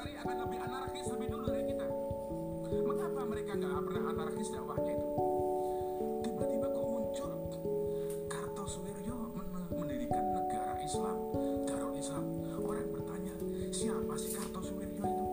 [0.00, 1.84] Asyari akan lebih anarkis lebih dulu dari kita.
[2.88, 5.08] Mengapa mereka nggak pernah anarkis dakwahnya itu?
[6.24, 7.32] Tiba-tiba kok muncul
[8.32, 11.20] Kartosuwiryo men- mendirikan negara Islam,
[11.68, 12.24] Darul Islam.
[12.64, 13.34] Orang bertanya,
[13.76, 15.26] siapa sih Kartosuwiryo itu?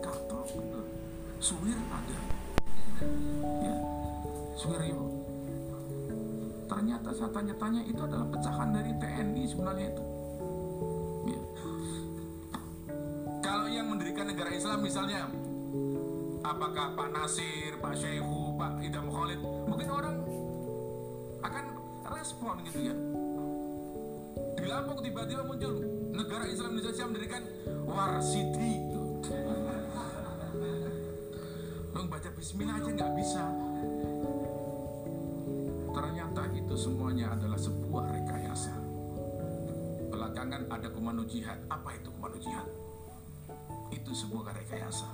[0.00, 0.84] Karto bener,
[1.36, 2.18] Suwir ada,
[3.60, 3.76] ya,
[4.56, 5.04] Suwiryo.
[6.64, 10.13] Ternyata saya tanya-tanya itu adalah pecahan dari TNI sebenarnya itu.
[14.84, 15.24] Misalnya
[16.44, 20.16] apakah Pak Nasir, Pak Syekhu, Pak Idam Khalid, mungkin orang
[21.40, 21.64] akan
[22.12, 22.94] respon gitu ya.
[24.60, 25.80] Di Lampung tiba-tiba muncul
[26.12, 27.42] negara Islam Indonesia mendirikan
[27.88, 28.72] Warsiti.
[31.96, 33.44] Lo baca Bismillah aja nggak bisa.
[35.96, 38.74] Ternyata itu semuanya adalah sebuah rekayasa.
[40.12, 41.56] Belakangan ada komando jihad.
[41.72, 42.83] Apa itu komando jihad?
[44.04, 45.08] Itu sebuah rekayasa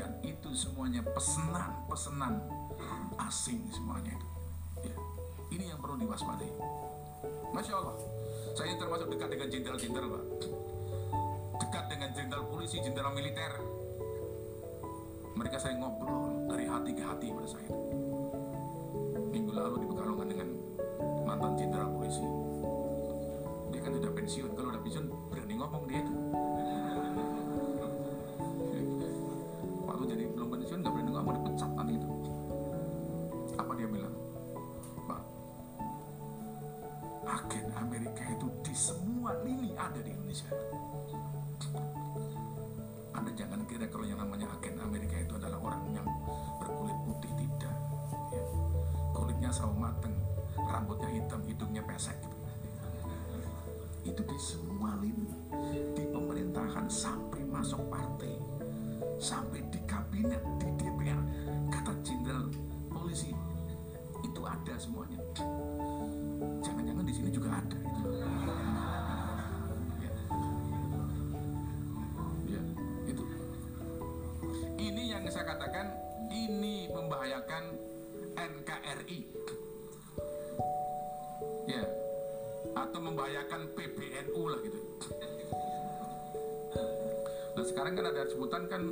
[0.00, 2.40] dan itu semuanya pesanan-pesanan
[3.28, 4.28] asing semuanya itu.
[4.88, 4.96] Ya.
[5.52, 6.52] Ini yang perlu diwaspadai.
[7.52, 7.96] Masya Allah,
[8.56, 10.24] saya termasuk dekat dengan jenderal-jenderal, Pak.
[11.60, 13.52] Dekat dengan jenderal polisi, jenderal militer.
[15.36, 17.72] Mereka saya ngobrol dari hati ke hati pada saya.
[19.32, 20.48] Minggu lalu di Pekalongan dengan
[21.28, 22.24] mantan jenderal polisi.
[23.72, 26.14] Dia kan sudah pensiun, kalau udah pensiun berani ngomong dia itu.
[37.32, 40.52] Agen Amerika itu di semua lini ada di Indonesia.
[43.16, 46.06] Anda jangan kira kalau yang namanya agen Amerika itu adalah orang yang
[46.60, 47.74] berkulit putih tidak
[48.28, 48.42] ya.
[49.16, 50.12] kulitnya sawo mateng
[50.56, 52.16] rambutnya hitam hidungnya pesek
[54.02, 55.30] itu di semua lini
[55.94, 58.34] di pemerintahan sampai masuk partai
[59.22, 61.22] sampai di kabinet di DPR
[61.70, 62.50] kata jenderal
[62.90, 63.30] polisi
[64.26, 65.22] itu ada semuanya
[67.22, 68.10] sini juga ada gitu.
[70.02, 70.12] ya.
[72.50, 72.62] Ya,
[73.06, 73.22] itu.
[74.82, 75.86] Ini yang saya katakan
[76.34, 77.78] ini membahayakan
[78.34, 79.20] NKRI
[81.70, 81.86] ya.
[82.74, 84.80] Atau membahayakan PBNU lah gitu.
[87.54, 88.82] Nah sekarang kan ada sebutan kan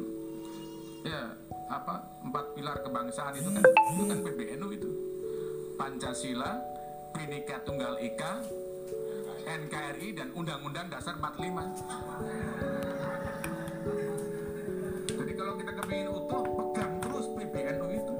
[1.03, 1.35] ya
[1.67, 3.63] apa empat pilar kebangsaan itu kan.
[3.67, 4.91] Itu kan PBNU itu.
[5.75, 6.70] Pancasila,
[7.10, 8.38] Bhinneka Tunggal Ika,
[9.47, 11.75] NKRI dan Undang-Undang Dasar 45.
[15.10, 18.15] Jadi kalau kita kepingin utuh pegang terus PBNU itu.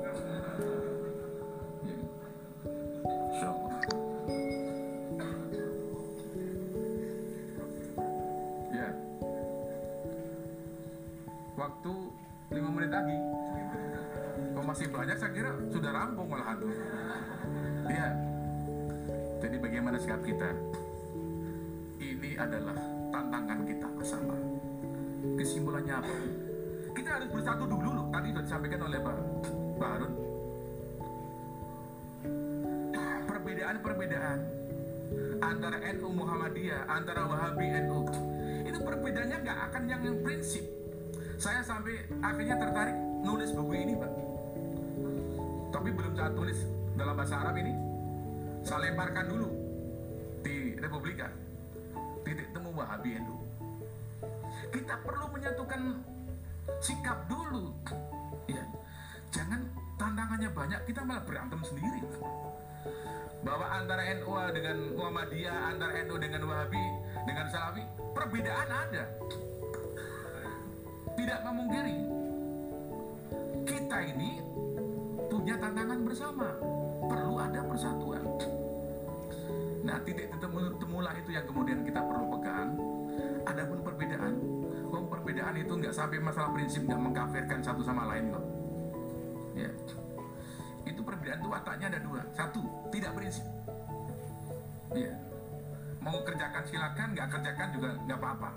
[8.75, 8.91] Ya.
[11.59, 11.93] Waktu
[12.51, 13.19] lima menit lagi
[14.51, 16.59] kalau masih banyak saya kira sudah rampung malahan
[19.51, 20.47] jadi bagaimana sikap kita?
[21.99, 22.79] Ini adalah
[23.11, 24.39] tantangan kita bersama.
[25.35, 26.15] Kesimpulannya apa?
[26.95, 28.07] Kita harus bersatu dulu loh.
[28.15, 30.13] Tadi sudah disampaikan oleh Pak Harun.
[33.27, 34.39] Perbedaan-perbedaan
[35.43, 38.07] antara NU Muhammadiyah antara Wahabi NU
[38.71, 40.63] itu perbedaannya nggak akan yang prinsip.
[41.43, 42.95] Saya sampai akhirnya tertarik
[43.27, 44.13] nulis buku ini pak.
[45.75, 46.59] Tapi belum saya tulis
[46.95, 47.90] dalam bahasa Arab ini
[48.65, 49.49] saya lemparkan dulu
[50.45, 51.29] di Republika.
[52.21, 53.41] Titik temu Wahabi NU
[54.71, 55.81] kita perlu menyatukan
[56.79, 57.73] sikap dulu.
[58.47, 58.63] Ya
[59.33, 59.61] jangan
[59.99, 62.03] tantangannya banyak kita malah berantem sendiri.
[63.41, 66.85] Bahwa antara NU dengan Muhammadiyah antara NU dengan Wahabi
[67.25, 67.83] dengan Salafi
[68.13, 69.05] perbedaan ada.
[71.17, 71.99] Tidak memungkiri
[73.65, 74.41] kita ini
[75.29, 76.49] punya tantangan bersama.
[77.01, 78.23] Perlu ada persatuan
[79.91, 82.79] nah titik temu temulah itu yang kemudian kita perlu pegang.
[83.43, 84.35] Adapun perbedaan
[84.91, 88.45] Wong perbedaan itu nggak sampai masalah prinsip nggak mengkafirkan satu sama lain kok.
[89.55, 89.71] Ya.
[90.83, 92.23] Itu perbedaan itu wataknya ada dua.
[92.35, 92.61] Satu
[92.91, 93.47] tidak prinsip.
[94.95, 95.15] Ya.
[96.03, 98.51] Mau kerjakan silakan nggak kerjakan juga nggak apa-apa.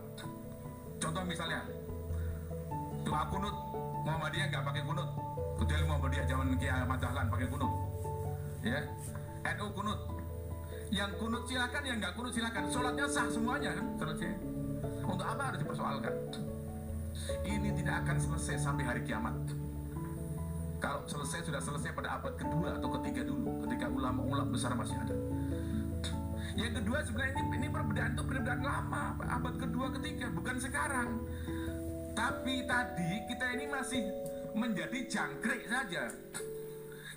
[0.97, 1.61] Contoh misalnya
[3.05, 3.55] doa kunut
[4.05, 5.09] Muhammadiyah nggak pakai kunut.
[5.61, 7.71] Kecuali Muhammadiyah zaman Kiai Ahmad Dahlan pakai kunut.
[8.65, 8.79] Ya.
[9.53, 9.99] NU kunut
[10.93, 12.69] yang kunut silakan yang nggak kunut silakan.
[12.69, 13.85] Sholatnya sah semuanya kan?
[13.97, 14.29] Selesai
[15.01, 16.13] untuk apa harus dipersoalkan?
[17.41, 19.33] Ini tidak akan selesai sampai hari kiamat.
[20.77, 25.15] Kalau selesai sudah selesai pada abad kedua atau ketiga dulu ketika ulama-ulama besar masih ada.
[26.53, 31.09] Yang kedua sebenarnya ini, ini perbedaan itu perbedaan lama, abad kedua ketiga, bukan sekarang.
[32.13, 34.01] Tapi tadi kita ini masih
[34.53, 36.13] menjadi jangkrik saja.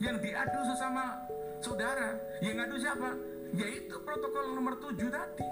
[0.01, 1.21] Yang diadu sesama
[1.61, 3.36] saudara, yang adu siapa?
[3.55, 5.47] Yaitu protokol nomor tujuh tadi.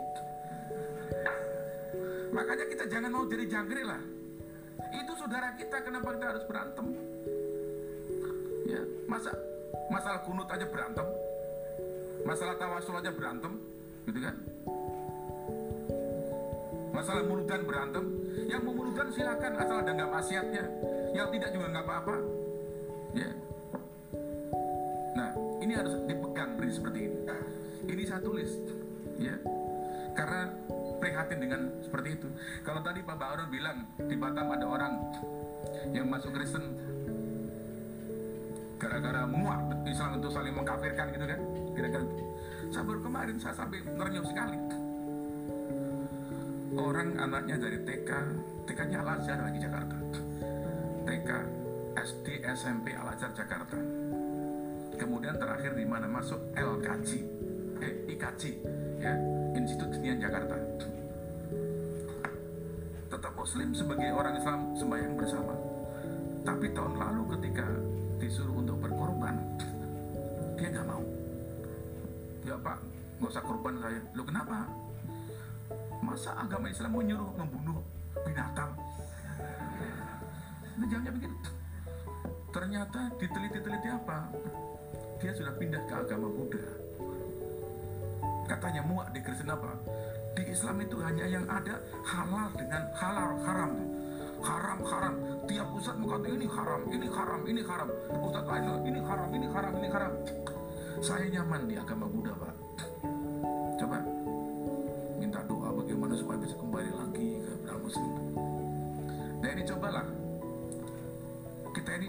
[2.34, 4.02] Makanya kita jangan mau jadi jangkrik lah.
[4.90, 6.86] Itu saudara kita, kenapa kita harus berantem?
[8.66, 9.30] Ya, masa
[9.90, 11.06] masalah kunut aja berantem?
[12.26, 13.52] Masalah tawasul aja berantem,
[14.08, 14.36] gitu kan?
[16.94, 18.04] Masalah mulutan berantem,
[18.48, 20.64] yang mau mulutan silakan asal ada nggak maksiatnya.
[21.14, 22.16] Yang tidak juga nggak apa-apa.
[23.14, 23.30] Ya.
[28.24, 28.50] Tulis,
[29.20, 29.36] ya.
[30.16, 30.48] Karena
[31.04, 32.28] prihatin dengan seperti itu.
[32.64, 34.92] Kalau tadi Pak Baron bilang di Batam ada orang
[35.92, 36.64] yang masuk Kristen
[38.80, 41.40] gara-gara muak Islam untuk saling mengkafirkan gitu kan
[41.72, 42.04] kira-kira
[42.68, 44.58] saya baru kemarin saya sampai ternyuh sekali.
[46.74, 48.10] Orang anaknya dari TK
[48.66, 49.96] TK-nya Al Azhar lagi Jakarta.
[51.04, 51.30] TK
[51.94, 53.78] SD SMP Al Azhar Jakarta.
[54.98, 57.33] Kemudian terakhir di mana masuk LKJ
[57.84, 58.42] eh IKJ
[59.04, 59.12] ya
[59.52, 60.56] Institut Kesenian Jakarta.
[63.12, 65.54] Tetap muslim sebagai orang Islam sembahyang bersama.
[66.44, 67.66] Tapi tahun lalu ketika
[68.20, 69.36] disuruh untuk berkorban
[70.56, 71.04] dia nggak mau.
[72.48, 72.78] Ya pak
[73.20, 74.00] nggak usah korban saya.
[74.16, 74.64] Lo kenapa?
[76.00, 77.80] Masa agama Islam menyuruh membunuh
[78.24, 78.72] binatang?
[80.74, 81.36] Nah, jawabnya begitu.
[82.50, 84.28] Ternyata diteliti-teliti apa?
[85.22, 86.83] Dia sudah pindah ke agama Buddha
[88.44, 89.76] katanya muak di Kristen apa?
[90.34, 93.72] Di Islam itu hanya yang ada halal dengan halal haram.
[94.44, 95.14] Haram haram.
[95.48, 97.88] Tiap ustadz mengatakan ini haram ini haram ini haram.
[98.20, 100.12] Ustadz lain ini haram ini haram ini haram.
[101.00, 102.54] Saya nyaman di agama Buddha pak.
[103.80, 103.98] Coba
[105.18, 108.12] minta doa bagaimana supaya bisa kembali lagi ke beragama muslim
[109.42, 110.06] nah ini cobalah.
[111.74, 112.08] Kita ini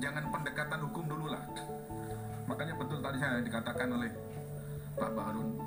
[0.00, 1.42] jangan pendekatan hukum dulu lah
[2.48, 4.10] makanya betul tadi saya dikatakan oleh
[4.96, 5.58] Pak Barun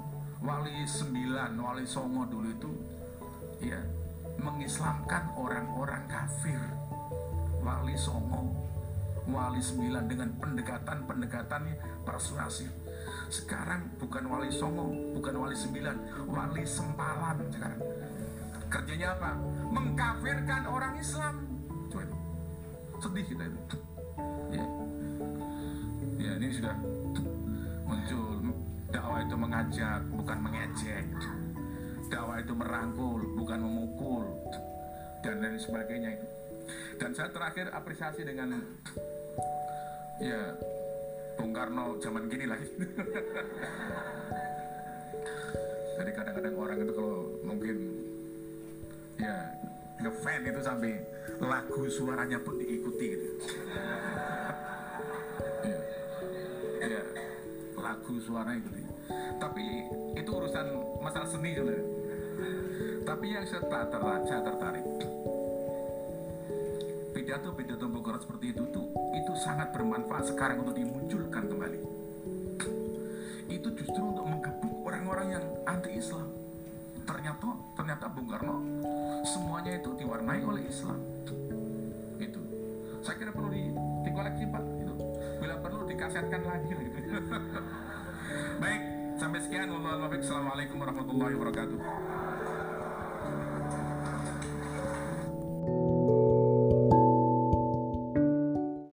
[0.44, 2.72] wali sembilan wali songo dulu itu
[3.64, 3.80] ya
[4.40, 6.60] mengislamkan orang-orang kafir.
[7.64, 8.52] Wali songo
[9.24, 11.62] wali sembilan dengan pendekatan-pendekatan
[12.04, 12.68] persuasif.
[13.32, 17.82] Sekarang bukan wali songo bukan wali sembilan wali sempalan sekarang.
[18.68, 19.32] Kerjanya apa?
[19.72, 21.54] Mengkafirkan orang Islam.
[23.04, 23.78] Sedih kita itu.
[24.56, 24.66] Ya.
[26.24, 26.76] Ya ini sudah
[27.84, 28.40] muncul
[28.94, 31.06] dakwah itu mengajak bukan mengejek.
[32.08, 34.30] Dakwah itu merangkul bukan memukul
[35.26, 36.22] dan lain sebagainya.
[36.22, 36.28] Itu
[36.98, 38.56] dan saya terakhir apresiasi dengan
[40.22, 40.56] ya
[41.36, 42.70] Bung Karno zaman gini lagi
[45.98, 47.78] jadi kadang-kadang orang itu kalau mungkin
[49.18, 49.36] ya
[50.02, 50.94] ngefan itu sampai
[51.42, 53.33] lagu suaranya pun diikuti gitu
[58.24, 58.72] suara itu
[59.38, 59.64] tapi
[60.16, 60.68] itu urusan
[61.04, 61.76] masalah seni gitu
[63.04, 64.86] tapi yang saya, ter saya tertarik
[67.24, 71.80] pidato-pidato Bung Karno seperti itu tuh itu sangat bermanfaat sekarang untuk dimunculkan kembali.
[73.48, 76.28] Itu justru untuk menggebuk orang-orang yang anti Islam
[77.08, 77.48] ternyata
[77.80, 78.60] ternyata Bung Karno
[79.24, 81.00] semuanya itu diwarnai oleh Islam.
[82.20, 82.42] Itu
[83.00, 83.72] saya kira perlu di,
[84.04, 84.64] dikoleksi Pak.
[84.84, 84.94] Itu
[85.40, 87.00] bila perlu dikasetkan lagi gitu
[88.62, 88.82] baik
[89.18, 89.70] sampai sekian.
[89.70, 91.78] Wallahualam assalamualaikum warahmatullahi wabarakatuh